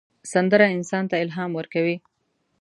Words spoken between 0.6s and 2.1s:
انسان ته الهام ورکوي